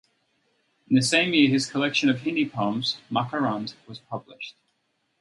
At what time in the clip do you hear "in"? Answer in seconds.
0.89-0.95